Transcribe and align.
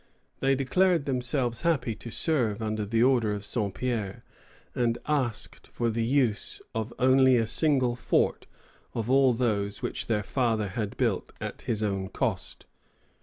They 0.39 0.55
declared 0.55 1.05
themselves 1.05 1.61
happy 1.61 1.93
to 1.93 2.09
serve 2.09 2.59
under 2.59 2.85
the 2.87 3.03
orders 3.03 3.35
of 3.35 3.45
Saint 3.45 3.75
Pierre, 3.75 4.23
and 4.73 4.97
asked 5.05 5.67
for 5.67 5.91
the 5.91 6.03
use 6.03 6.59
of 6.73 6.91
only 6.97 7.37
a 7.37 7.45
single 7.45 7.95
fort 7.95 8.47
of 8.95 9.11
all 9.11 9.31
those 9.31 9.83
which 9.83 10.07
their 10.07 10.23
father 10.23 10.69
had 10.69 10.97
built 10.97 11.33
at 11.39 11.61
his 11.69 11.83
own 11.83 12.09
cost. 12.09 12.65